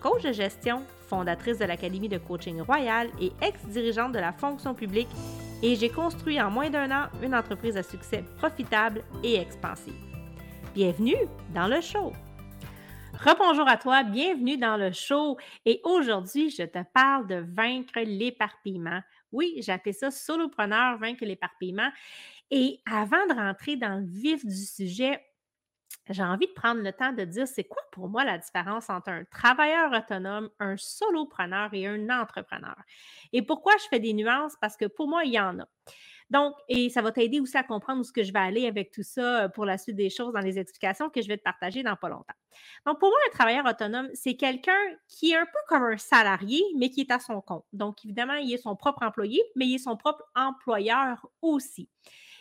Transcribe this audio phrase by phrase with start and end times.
[0.00, 5.08] coach de gestion, fondatrice de l'Académie de coaching royal et ex-dirigeante de la fonction publique,
[5.62, 9.94] et j'ai construit en moins d'un an une entreprise à succès profitable et expansive.
[10.74, 11.16] Bienvenue
[11.54, 12.12] dans le show!
[13.14, 15.38] Rebonjour à toi, bienvenue dans le show.
[15.64, 19.00] Et aujourd'hui, je te parle de vaincre l'éparpillement.
[19.32, 21.90] Oui, j'ai appelé ça solopreneur, vaincre l'éparpillement.
[22.52, 25.20] Et avant de rentrer dans le vif du sujet,
[26.10, 29.10] j'ai envie de prendre le temps de dire c'est quoi pour moi la différence entre
[29.10, 32.76] un travailleur autonome, un solopreneur et un entrepreneur?
[33.32, 34.54] Et pourquoi je fais des nuances?
[34.60, 35.68] Parce que pour moi, il y en a.
[36.30, 38.90] Donc, et ça va t'aider aussi à comprendre où ce que je vais aller avec
[38.90, 41.42] tout ça euh, pour la suite des choses dans les explications que je vais te
[41.42, 42.34] partager dans pas longtemps.
[42.84, 44.78] Donc, pour moi, un travailleur autonome, c'est quelqu'un
[45.08, 47.64] qui est un peu comme un salarié, mais qui est à son compte.
[47.72, 51.88] Donc, évidemment, il est son propre employé, mais il est son propre employeur aussi.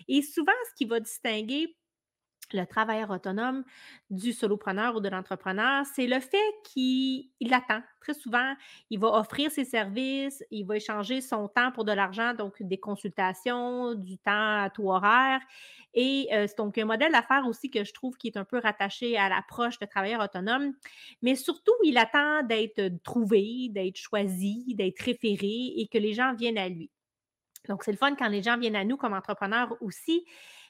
[0.10, 1.78] Et souvent, ce qui va distinguer
[2.54, 3.64] le travailleur autonome
[4.10, 7.82] du solopreneur ou de l'entrepreneur, c'est le fait qu'il attend.
[8.00, 8.54] Très souvent,
[8.90, 12.78] il va offrir ses services, il va échanger son temps pour de l'argent, donc des
[12.78, 15.42] consultations, du temps à tout horaire.
[15.94, 18.60] Et euh, c'est donc un modèle d'affaires aussi que je trouve qui est un peu
[18.60, 20.74] rattaché à l'approche de travailleur autonome.
[21.22, 26.58] Mais surtout, il attend d'être trouvé, d'être choisi, d'être référé et que les gens viennent
[26.58, 26.92] à lui.
[27.68, 30.26] Donc, c'est le fun quand les gens viennent à nous comme entrepreneurs aussi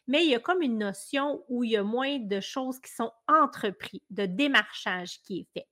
[0.07, 2.91] mais il y a comme une notion où il y a moins de choses qui
[2.91, 5.67] sont entreprises, de démarchage qui est fait.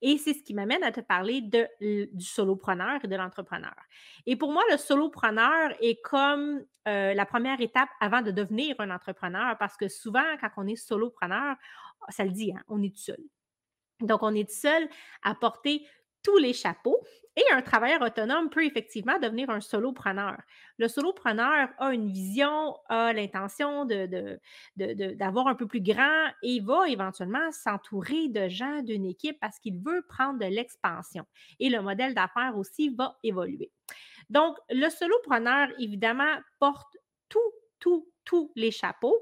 [0.00, 3.74] Et c'est ce qui m'amène à te parler de, du solopreneur et de l'entrepreneur.
[4.26, 8.90] Et pour moi, le solopreneur est comme euh, la première étape avant de devenir un
[8.90, 11.56] entrepreneur parce que souvent, quand on est solopreneur,
[12.08, 13.20] ça le dit, hein, on est tout seul.
[14.00, 14.88] Donc, on est seul
[15.22, 15.86] à porter
[16.22, 16.98] tous les chapeaux.
[17.34, 20.36] Et un travailleur autonome peut effectivement devenir un solopreneur.
[20.76, 24.38] Le solopreneur a une vision, a l'intention de,
[24.76, 29.78] d'avoir un peu plus grand et va éventuellement s'entourer de gens d'une équipe parce qu'il
[29.78, 31.24] veut prendre de l'expansion.
[31.58, 33.72] Et le modèle d'affaires aussi va évoluer.
[34.28, 36.98] Donc, le solopreneur, évidemment, porte
[37.30, 39.16] tout, tout, tous les chapeaux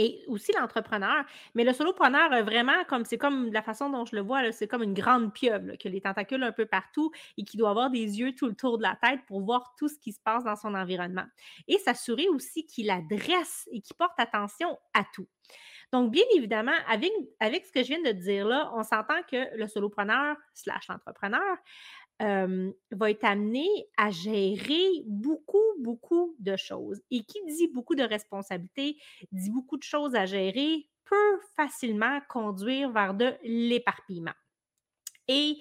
[0.00, 1.26] et aussi l'entrepreneur.
[1.54, 4.82] Mais le solopreneur, vraiment, comme c'est comme la façon dont je le vois, c'est comme
[4.82, 8.18] une grande pieuvre, qui a les tentacules un peu partout et qui doit avoir des
[8.18, 10.56] yeux tout le tour de la tête pour voir tout ce qui se passe dans
[10.56, 11.26] son environnement.
[11.68, 15.26] Et s'assurer aussi qu'il adresse et qu'il porte attention à tout.
[15.92, 19.54] Donc, bien évidemment, avec, avec ce que je viens de dire là, on s'entend que
[19.54, 20.88] le solopreneur slash
[22.20, 23.66] va être amené
[23.96, 27.00] à gérer beaucoup, beaucoup de choses.
[27.10, 28.96] Et qui dit beaucoup de responsabilités,
[29.32, 34.34] dit beaucoup de choses à gérer, peut facilement conduire vers de l'éparpillement.
[35.28, 35.58] Et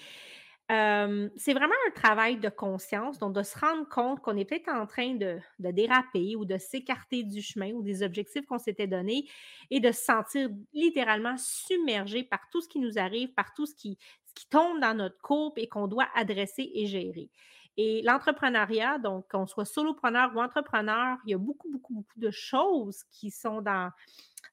[0.70, 4.86] c'est vraiment un travail de conscience, donc de se rendre compte qu'on est peut-être en
[4.86, 9.28] train de, déraper ou de s'écarter du chemin ou des objectifs qu'on s'était donnés
[9.72, 13.74] et de se sentir littéralement submergé par tout ce qui nous arrive, par tout ce
[13.74, 13.98] qui,
[14.36, 17.32] qui tombe dans notre courbe et qu'on doit adresser et gérer.
[17.78, 22.30] Et l'entrepreneuriat, donc qu'on soit solopreneur ou entrepreneur, il y a beaucoup, beaucoup, beaucoup de
[22.30, 23.90] choses qui sont dans,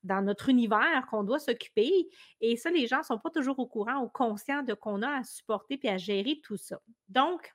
[0.07, 2.09] dans notre univers qu'on doit s'occuper.
[2.41, 5.19] Et ça, les gens ne sont pas toujours au courant ou conscients de qu'on a
[5.19, 6.81] à supporter et à gérer tout ça.
[7.09, 7.55] Donc,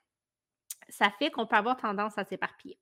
[0.88, 2.78] ça fait qu'on peut avoir tendance à s'éparpiller.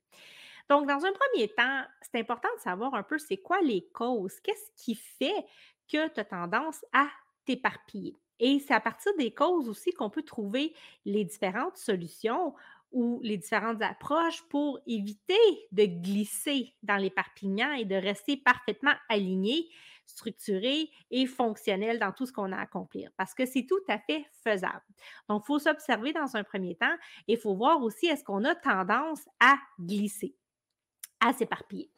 [0.68, 4.38] Donc, dans un premier temps, c'est important de savoir un peu c'est quoi les causes,
[4.40, 5.46] qu'est-ce qui fait
[5.90, 7.08] que tu as tendance à
[7.44, 8.16] t'éparpiller?
[8.38, 12.54] Et c'est à partir des causes aussi qu'on peut trouver les différentes solutions
[12.92, 15.34] ou les différentes approches pour éviter
[15.72, 19.68] de glisser dans l'éparpillement et de rester parfaitement aligné,
[20.06, 23.98] structuré et fonctionnel dans tout ce qu'on a à accomplir, parce que c'est tout à
[23.98, 24.82] fait faisable.
[25.28, 26.94] Donc, il faut s'observer dans un premier temps
[27.28, 30.34] et il faut voir aussi est-ce qu'on a tendance à glisser,
[31.20, 31.90] à s'éparpiller.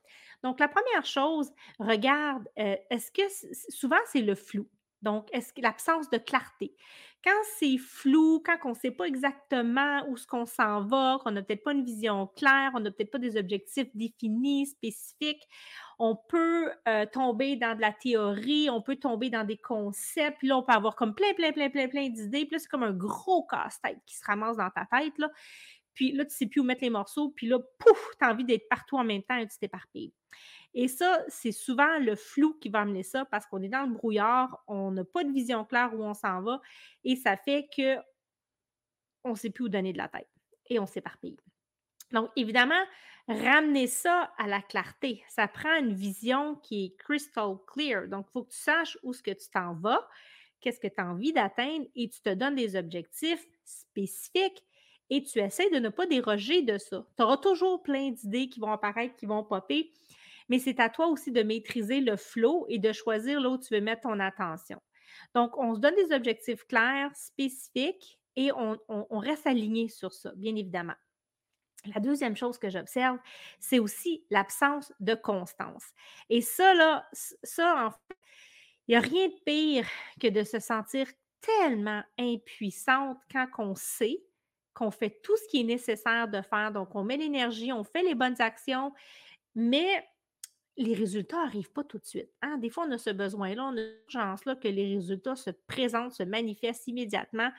[0.43, 3.23] Donc, la première chose, regarde, euh, est-ce que
[3.71, 4.69] souvent c'est le flou?
[5.01, 6.77] Donc, est-ce que l'absence de clarté?
[7.25, 11.31] Quand c'est flou, quand on ne sait pas exactement où ce qu'on s'en va, qu'on
[11.31, 15.47] n'a peut-être pas une vision claire, on n'a peut-être pas des objectifs définis, spécifiques,
[16.01, 20.49] on peut euh, tomber dans de la théorie, on peut tomber dans des concepts, puis
[20.49, 22.83] là, on peut avoir comme plein, plein, plein, plein, plein d'idées, puis là, c'est comme
[22.83, 25.31] un gros casse-tête qui se ramasse dans ta tête, là.
[25.95, 28.33] Puis là, tu ne sais plus où mettre les morceaux, puis là, pouf, tu as
[28.33, 30.13] envie d'être partout en même temps et tu t'éparpilles.
[30.75, 33.93] Et ça, c'est souvent le flou qui va amener ça parce qu'on est dans le
[33.93, 36.61] brouillard, on n'a pas de vision claire où on s'en va
[37.05, 37.97] et ça fait que
[39.25, 40.29] on ne sait plus où donner de la tête
[40.69, 41.37] et on s'éparpille.
[42.13, 42.83] Donc, évidemment,
[43.29, 45.23] ramener ça à la clarté.
[45.29, 48.09] Ça prend une vision qui est crystal clear.
[48.09, 50.07] Donc, il faut que tu saches où ce que tu t'en vas,
[50.61, 54.63] qu'est-ce que tu as envie d'atteindre et tu te donnes des objectifs spécifiques
[55.11, 57.07] et tu essaies de ne pas déroger de ça.
[57.17, 59.93] Tu auras toujours plein d'idées qui vont apparaître, qui vont popper,
[60.53, 63.73] mais c'est à toi aussi de maîtriser le flow et de choisir là où tu
[63.73, 64.79] veux mettre ton attention.
[65.35, 68.79] Donc, on se donne des objectifs clairs, spécifiques et on,
[69.19, 70.93] reste aligné sur ça, bien évidemment.
[71.95, 73.17] La deuxième chose que j'observe,
[73.61, 75.87] c'est aussi l'absence de constance.
[76.29, 78.19] Et ça, là, ça, en fait,
[78.89, 79.89] il n'y a rien de pire
[80.21, 81.07] que de se sentir
[81.41, 84.23] tellement impuissante quand on sait
[84.75, 86.73] qu'on fait tout ce qui est nécessaire de faire.
[86.73, 88.93] Donc, on met l'énergie, on fait les bonnes actions,
[89.55, 90.07] mais
[90.77, 92.31] les résultats n'arrivent pas tout de suite.
[92.41, 92.59] Hein?
[92.59, 96.23] Des fois, on a ce besoin-là, on a l'urgence-là que les résultats se présentent, se
[96.23, 97.51] manifestent immédiatement.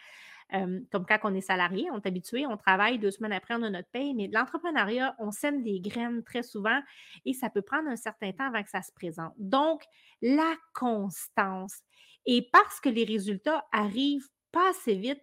[0.52, 3.70] comme quand on est salarié, on est habitué, on travaille deux semaines après, on a
[3.70, 6.80] notre paye, mais l'entrepreneuriat, on sème des graines très souvent
[7.26, 9.34] et ça peut prendre un certain temps avant que ça se présente.
[9.38, 9.84] Donc,
[10.22, 11.82] la constance.
[12.26, 15.22] Et parce que les résultats arrivent pas assez vite,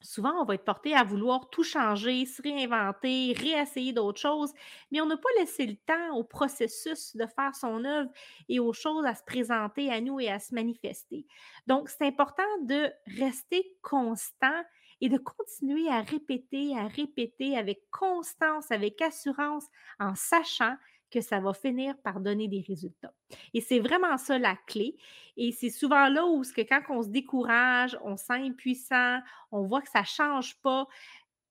[0.00, 4.52] souvent, on va être porté à vouloir tout changer, se réinventer, réessayer d'autres choses,
[4.90, 8.10] mais on n'a pas laissé le temps au processus de faire son œuvre
[8.48, 11.26] et aux choses à se présenter à nous et à se manifester.
[11.66, 14.62] Donc, c'est important de rester constant
[15.00, 19.66] et de continuer à répéter, à répéter avec constance, avec assurance,
[20.00, 20.74] en sachant
[21.10, 23.12] que ça va finir par donner des résultats.
[23.54, 24.96] Et c'est vraiment ça la clé.
[25.36, 29.20] Et c'est souvent là où quand on se décourage, on se sent impuissant,
[29.50, 30.86] on voit que ça ne change pas,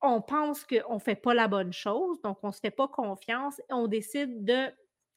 [0.01, 2.87] on pense qu'on ne fait pas la bonne chose, donc on ne se fait pas
[2.87, 4.71] confiance et on décide de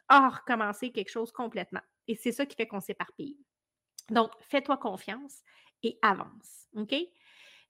[0.09, 1.83] ah, recommencer quelque chose complètement.
[2.09, 3.39] Et c'est ça qui fait qu'on s'éparpille.
[4.11, 5.43] Donc, fais-toi confiance
[5.83, 6.67] et avance.
[6.75, 6.95] OK?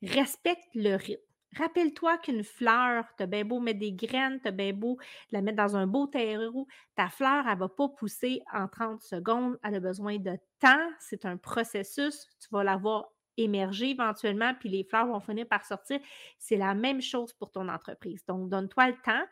[0.02, 1.29] Respecte le rythme.
[1.56, 4.98] Rappelle-toi qu'une fleur, tu as bien beau mettre des graines, tu as bien beau
[5.32, 9.00] la mettre dans un beau terreau, ta fleur, elle ne va pas pousser en 30
[9.00, 9.58] secondes.
[9.62, 10.90] Elle a besoin de temps.
[11.00, 12.28] C'est un processus.
[12.40, 15.98] Tu vas la voir émerger éventuellement, puis les fleurs vont finir par sortir.
[16.38, 18.24] C'est la même chose pour ton entreprise.
[18.26, 19.24] Donc, donne-toi le temps.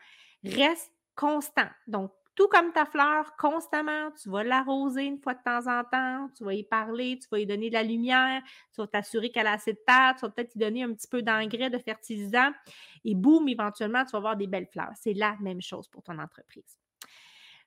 [0.45, 1.69] Reste constant.
[1.87, 6.31] Donc, tout comme ta fleur, constamment, tu vas l'arroser une fois de temps en temps,
[6.37, 8.41] tu vas y parler, tu vas y donner de la lumière,
[8.73, 11.09] tu vas t'assurer qu'elle a assez de terre, tu vas peut-être y donner un petit
[11.09, 12.53] peu d'engrais, de fertilisant,
[13.05, 14.93] et boum, éventuellement, tu vas avoir des belles fleurs.
[14.95, 16.79] C'est la même chose pour ton entreprise.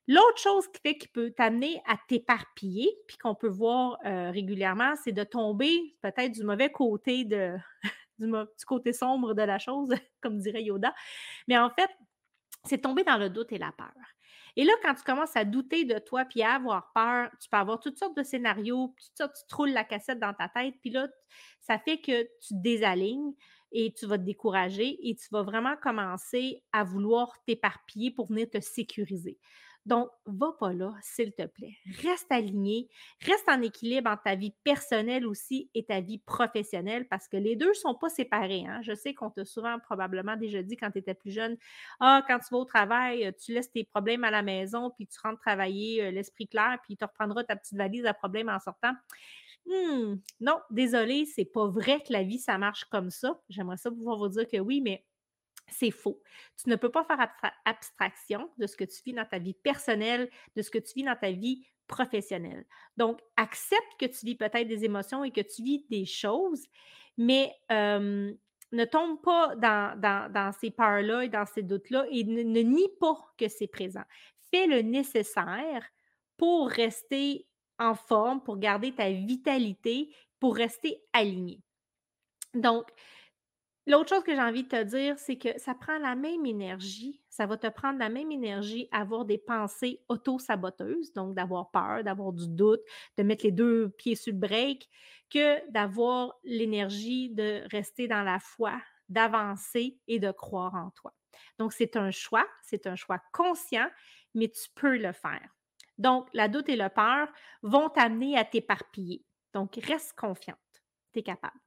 [0.07, 5.25] L'autre chose qui peut t'amener à t'éparpiller, puis qu'on peut voir euh, régulièrement, c'est de
[5.25, 7.35] tomber peut-être du mauvais côté du,
[8.19, 9.89] du côté sombre de la chose,
[10.21, 10.95] comme dirait Yoda.
[11.50, 11.89] Mais en fait,
[12.63, 13.91] c'est tomber dans le doute et la peur.
[14.57, 17.57] Et là, quand tu commences à douter de toi puis à avoir peur, tu peux
[17.57, 20.89] avoir toutes sortes de scénarios, toutes sortes, tu te la cassette dans ta tête, puis
[20.92, 21.07] là,
[21.59, 23.33] ça fait que tu te désalignes
[23.71, 28.50] et tu vas te décourager et tu vas vraiment commencer à vouloir t'éparpiller pour venir
[28.50, 29.39] te sécuriser.
[29.85, 31.75] Donc, va pas là, s'il te plaît.
[32.03, 32.87] Reste aligné,
[33.21, 37.55] reste en équilibre entre ta vie personnelle aussi et ta vie professionnelle parce que les
[37.55, 38.63] deux ne sont pas séparés.
[38.67, 38.81] Hein.
[38.83, 41.57] Je sais qu'on t'a souvent probablement déjà dit quand tu étais plus jeune
[41.99, 45.17] Ah, quand tu vas au travail, tu laisses tes problèmes à la maison, puis tu
[45.23, 48.93] rentres travailler euh, l'esprit clair, puis tu reprendras ta petite valise à problèmes en sortant.
[49.67, 53.39] Hum, non, désolé, c'est pas vrai que la vie, ça marche comme ça.
[53.49, 55.05] J'aimerais ça pouvoir vous dire que oui, mais
[55.71, 56.21] c'est faux.
[56.62, 57.31] Tu ne peux pas faire
[57.65, 61.03] abstraction de ce que tu vis dans ta vie personnelle, de ce que tu vis
[61.03, 62.65] dans ta vie professionnelle.
[62.98, 66.65] Donc, accepte que tu vis peut-être des émotions et que tu vis des choses,
[67.17, 67.53] mais
[68.72, 73.48] ne tombe pas dans, ces peurs-là et dans ces doutes-là et ne, nie pas que
[73.48, 74.03] c'est présent.
[74.51, 75.86] Fais le nécessaire
[76.38, 77.48] pour rester
[77.79, 81.62] en forme, pour garder ta vitalité, pour rester aligné.
[82.53, 82.89] Donc,
[83.88, 87.21] L'autre chose que j'ai envie de te dire, c'est que ça prend la même énergie,
[87.29, 92.03] ça va te prendre la même énergie à avoir des pensées auto-saboteuses, donc d'avoir peur,
[92.03, 92.81] d'avoir du doute,
[93.17, 94.88] de mettre les deux pieds sur le break,
[95.31, 101.13] que d'avoir l'énergie de rester dans la foi, d'avancer et de croire en toi.
[101.57, 103.89] Donc, c'est un choix, c'est un choix conscient,
[104.35, 105.50] mais tu peux le faire.
[105.97, 107.27] Donc, la doute et la peur
[107.63, 109.25] vont t'amener à t'éparpiller.
[109.53, 110.59] Donc, reste confiante,
[111.13, 111.59] tu es capable.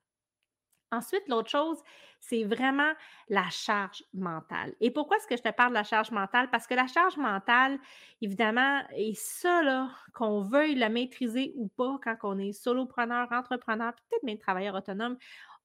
[0.96, 1.78] Ensuite, l'autre chose,
[2.20, 2.92] c'est vraiment
[3.28, 4.74] la charge mentale.
[4.80, 6.48] Et pourquoi est-ce que je te parle de la charge mentale?
[6.50, 7.78] Parce que la charge mentale,
[8.22, 13.92] évidemment, est ça, là, qu'on veuille la maîtriser ou pas quand on est solopreneur, entrepreneur,
[13.92, 15.16] peut-être même travailleur autonome,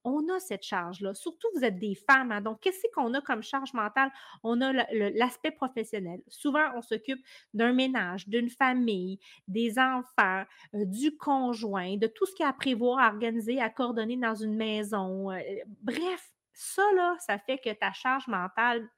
[0.03, 1.13] on a cette charge-là.
[1.13, 2.31] Surtout, vous êtes des femmes.
[2.31, 4.11] Hein, donc, qu'est-ce qu'on a comme charge mentale?
[4.43, 4.71] On a
[5.11, 6.21] l'aspect professionnel.
[6.27, 7.19] Souvent, on s'occupe
[7.53, 10.43] d'un ménage, d'une famille, des enfants,
[10.75, 14.17] euh, du conjoint, de tout ce qu'il y a à prévoir, à organiser, à coordonner
[14.17, 15.31] dans une maison.
[15.31, 15.39] Euh,
[15.81, 18.89] bref, ça, là, ça fait que ta charge mentale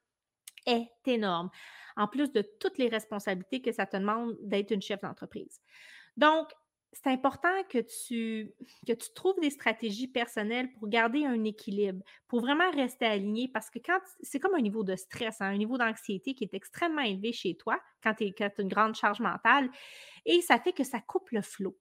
[0.66, 1.50] est énorme,
[1.96, 5.60] en plus de toutes les responsabilités que ça te demande d'être une chef d'entreprise.
[6.18, 6.50] Donc,
[6.94, 8.52] c'est important que tu,
[8.86, 13.70] que tu trouves des stratégies personnelles pour garder un équilibre, pour vraiment rester aligné, parce
[13.70, 17.02] que quand c'est comme un niveau de stress, hein, un niveau d'anxiété qui est extrêmement
[17.02, 19.70] élevé chez toi quand tu as une grande charge mentale,
[20.26, 21.78] et ça fait que ça coupe le flot.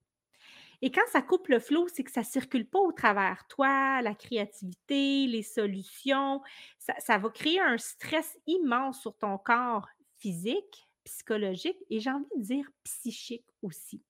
[0.82, 4.00] Et quand ça coupe le flot, c'est que ça ne circule pas au travers toi,
[4.00, 6.40] la créativité, les solutions.
[6.78, 9.86] Ça, ça va créer un stress immense sur ton corps
[10.16, 14.02] physique, psychologique et j'ai envie de dire psychique aussi.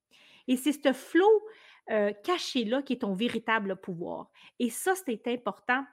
[0.49, 1.47] Et c'est ce flot
[2.23, 4.31] caché-là qui est ton véritable pouvoir.
[4.61, 5.85] Et ça, c'est important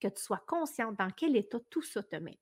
[0.00, 2.38] que tu sois consciente dans quel état tout ça te met.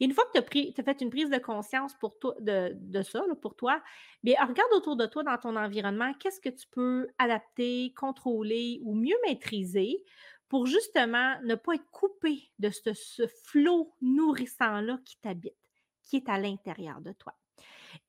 [0.00, 3.22] Et une fois que tu as, fait une prise de conscience pour toi, de, ça,
[3.40, 3.82] pour toi,
[4.22, 8.94] bien, regarde autour de toi dans ton environnement, qu'est-ce que tu peux adapter, contrôler ou
[8.94, 10.04] mieux maîtriser
[10.48, 15.56] pour justement ne pas être coupé de ce, ce flot nourrissant-là qui t'habite,
[16.02, 17.34] qui est à l'intérieur de toi.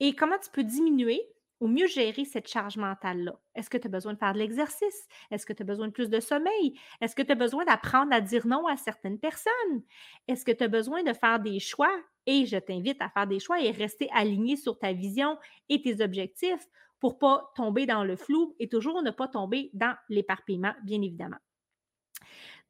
[0.00, 1.22] Et comment tu peux diminuer
[1.60, 3.38] ou mieux gérer cette charge mentale-là?
[3.54, 5.08] Est-ce que tu as besoin de faire de l'exercice?
[5.30, 6.78] Est-ce que tu as besoin de plus de sommeil?
[7.00, 9.82] Est-ce que tu as besoin d'apprendre à dire non à certaines personnes?
[10.28, 11.94] Est-ce que tu as besoin de faire des choix?
[12.26, 16.02] Et je t'invite à faire des choix et rester aligné sur ta vision et tes
[16.02, 16.66] objectifs
[17.00, 21.02] pour ne pas tomber dans le flou et toujours ne pas tomber dans l'éparpillement, bien
[21.02, 21.36] évidemment.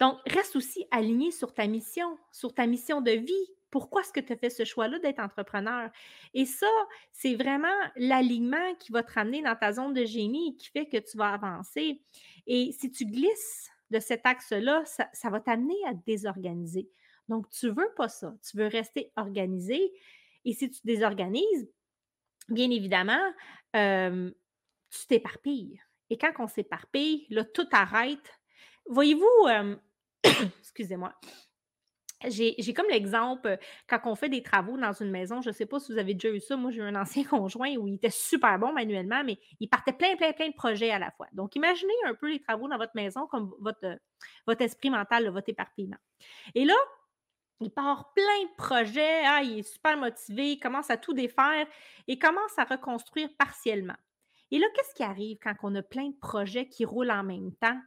[0.01, 4.21] Donc, reste aussi aligné sur ta mission, sur ta mission de vie, pourquoi est-ce que
[4.21, 5.91] tu as fait ce choix-là d'être entrepreneur?
[6.33, 6.71] Et ça,
[7.11, 10.99] c'est vraiment l'alignement qui va te ramener dans ta zone de génie qui fait que
[10.99, 12.01] tu vas avancer.
[12.47, 16.89] Et si tu glisses de cet axe-là, ça, va t'amener à te désorganiser.
[17.29, 18.33] Donc, tu ne veux pas ça.
[18.49, 19.93] Tu veux rester organisé.
[20.45, 21.69] Et si tu désorganises,
[22.49, 23.33] bien évidemment,
[23.75, 24.31] euh,
[24.89, 25.83] tu t'éparpilles.
[26.11, 28.39] Et quand on s'éparpille, là, tout arrête.
[28.87, 29.75] Voyez-vous, euh,
[30.61, 31.13] excusez-moi,
[32.29, 35.81] j'ai comme l'exemple, quand on fait des travaux dans une maison, je ne sais pas
[35.81, 38.11] si vous avez déjà eu ça, moi j'ai eu un ancien conjoint où il était
[38.11, 41.27] super bon manuellement, mais il partait plein, plein, plein de projets à la fois.
[41.33, 43.99] Donc imaginez un peu les travaux dans votre maison comme votre,
[44.47, 45.99] votre esprit mental, votre éparpillement.
[46.55, 46.75] Et là,
[47.61, 51.67] il part plein de projets, ah, il est super motivé, il commence à tout défaire
[52.09, 53.97] et commence à reconstruire partiellement.
[54.51, 57.53] Et là, qu'est-ce qui arrive quand on a plein de projets qui roulent en même
[57.57, 57.81] temps?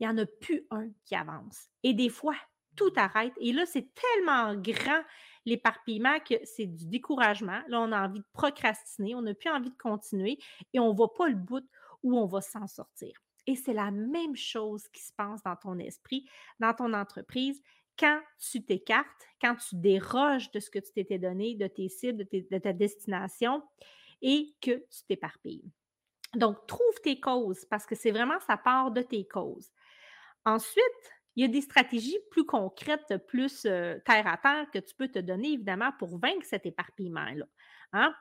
[0.00, 1.68] Il n'y en a plus un qui avance.
[1.82, 2.36] Et des fois,
[2.78, 3.32] tout arrête.
[3.38, 5.02] Et là, c'est tellement grand
[5.44, 7.60] l'éparpillement que c'est du découragement.
[7.68, 10.38] Là, on a envie de procrastiner, on n'a plus envie de continuer
[10.72, 11.66] et on ne voit pas le bout
[12.02, 13.18] où on va s'en sortir.
[13.46, 16.28] Et c'est la même chose qui se passe dans ton esprit,
[16.60, 17.62] dans ton entreprise.
[17.98, 22.26] Quand tu t'écartes, quand tu déroges de ce que tu t'étais donné, de tes cibles,
[22.30, 23.62] de, de ta destination
[24.22, 25.72] et que tu t'éparpilles.
[26.34, 29.70] Donc, trouve tes causes parce que c'est vraiment ça part de tes causes.
[30.44, 30.82] Ensuite,
[31.38, 35.20] il y a des stratégies plus concrètes, plus terre à terre que tu peux te
[35.20, 37.44] donner, évidemment, pour vaincre cet éparpillement-là.
[37.92, 38.12] Hein?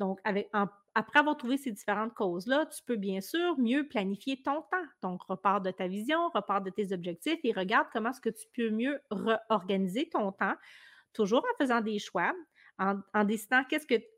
[0.00, 4.86] Donc, après avoir trouvé ces différentes causes-là, tu peux bien sûr mieux planifier ton temps.
[5.02, 8.48] Donc, repart de ta vision, repart de tes objectifs et regarde comment est-ce que tu
[8.56, 10.56] peux mieux réorganiser ton temps,
[11.12, 12.34] toujours en faisant des choix,
[12.78, 13.62] en, décidant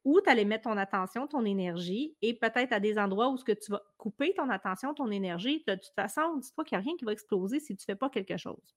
[0.05, 3.45] où tu allais mettre ton attention, ton énergie, et peut-être à des endroits où ce
[3.45, 5.63] tu vas couper ton attention, ton énergie.
[5.67, 7.99] De toute façon, dis-toi qu'il n'y a rien qui va exploser si tu ne fais
[7.99, 8.75] pas quelque chose.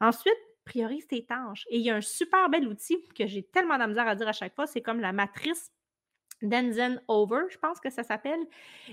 [0.00, 1.66] Ensuite, priorise tes tâches.
[1.70, 4.32] Et il y a un super bel outil que j'ai tellement de à dire à
[4.32, 5.70] chaque fois, c'est comme la matrice
[6.42, 8.40] Denzen Over, je pense que ça s'appelle.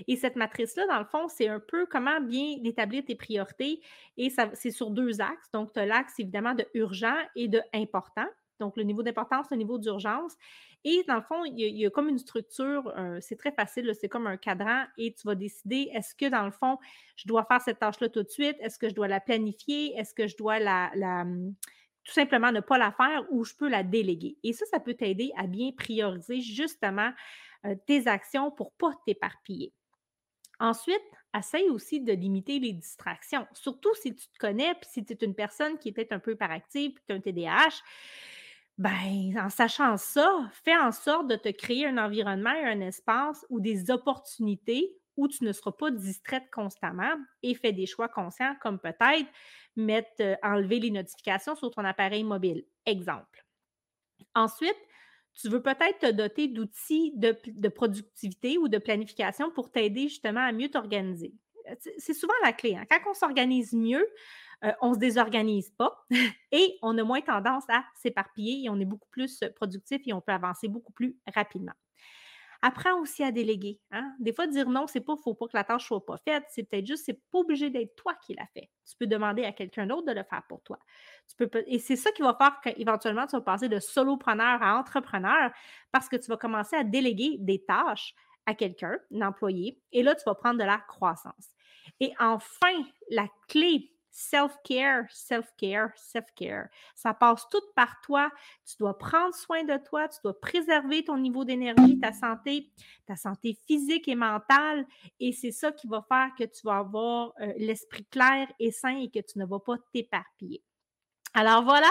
[0.06, 3.80] Et cette matrice-là, dans le fond, c'est un peu comment bien établir tes priorités.
[4.16, 5.50] Et c'est sur deux axes.
[5.52, 8.28] Donc, tu as l'axe évidemment de urgent et de important
[8.62, 10.34] donc le niveau d'importance, le niveau d'urgence.
[10.84, 14.26] Et dans le fond, il y, a, comme une structure, c'est très facile, c'est comme
[14.26, 16.78] un cadran et tu vas décider est-ce que dans le fond,
[17.14, 20.12] je dois faire cette tâche-là tout de suite, est-ce que je dois la planifier, est-ce
[20.12, 20.90] que je dois la,
[22.04, 24.36] tout simplement ne pas la faire ou je peux la déléguer?
[24.42, 27.12] Et ça, ça peut t'aider à bien prioriser justement
[27.64, 29.72] euh, tes actions pour ne pas t'éparpiller.
[30.58, 31.02] Ensuite,
[31.36, 35.16] essaye aussi de limiter les distractions, surtout si tu te connais, puis si tu es
[35.24, 37.82] une personne qui est peut-être un peu hyperactive, puis tu as un TDAH
[38.78, 43.44] ben, en sachant ça, fais en sorte de te créer un environnement et un espace
[43.50, 48.54] ou des opportunités où tu ne seras pas distraite constamment et fais des choix conscients
[48.62, 49.28] comme peut-être
[49.76, 52.64] mettre, euh, enlever les notifications sur ton appareil mobile.
[52.86, 53.44] Exemple.
[54.34, 54.76] Ensuite,
[55.34, 60.52] tu veux peut-être te doter d'outils de, productivité ou de planification pour t'aider justement à
[60.52, 61.34] mieux t'organiser.
[61.98, 62.76] C'est souvent la clé.
[62.76, 62.84] Hein.
[62.90, 64.06] Quand on s'organise mieux,
[64.64, 66.04] euh, on ne se désorganise pas
[66.52, 70.20] et on a moins tendance à s'éparpiller et on est beaucoup plus productif et on
[70.20, 71.72] peut avancer beaucoup plus rapidement.
[72.64, 73.80] Apprends aussi à déléguer.
[73.90, 74.14] Hein?
[74.20, 76.44] Des fois, dire non, c'est pas, faut pas que la tâche soit pas faite.
[76.48, 78.70] C'est peut-être juste, c'est pas obligé d'être toi qui l'a fait.
[78.88, 80.78] Tu peux demander à quelqu'un d'autre de le faire pour toi.
[81.28, 84.78] Tu peux, et c'est ça qui va faire qu'éventuellement, tu vas passer de solopreneur à
[84.78, 85.50] entrepreneur
[85.90, 88.14] parce que tu vas commencer à déléguer des tâches
[88.46, 91.50] à quelqu'un, un employé, et là, tu vas prendre de la croissance.
[91.98, 92.72] Et enfin,
[93.10, 96.68] la clé self-care, self-care, self-care.
[96.94, 98.30] Ça passe tout par toi.
[98.64, 102.70] Tu dois prendre soin de toi, tu dois préserver ton niveau d'énergie, ta santé,
[103.06, 104.86] ta santé physique et mentale.
[105.18, 108.98] Et c'est ça qui va faire que tu vas avoir euh, l'esprit clair et sain
[108.98, 110.62] et que tu ne vas pas t'éparpiller.
[111.34, 111.88] Alors voilà,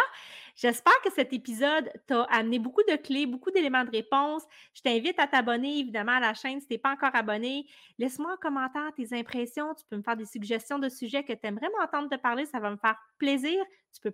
[0.56, 4.44] j'espère que cet épisode t'a amené beaucoup de clés, beaucoup d'éléments de réponse.
[4.76, 7.66] Je t'invite à t'abonner évidemment à la chaîne si tu n'es pas encore abonné.
[7.98, 9.74] Laisse-moi en commentaire tes impressions.
[9.74, 12.46] Tu peux me faire des suggestions de sujets que tu aimerais m'entendre te parler.
[12.46, 13.64] Ça va me faire plaisir.
[13.94, 14.14] Tu peux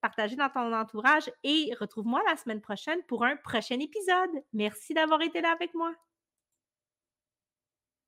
[0.00, 4.30] partager dans ton entourage et retrouve-moi la semaine prochaine pour un prochain épisode.
[4.52, 5.92] Merci d'avoir été là avec moi.